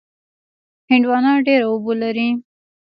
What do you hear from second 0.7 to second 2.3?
هندوانه ډېره اوبه لري.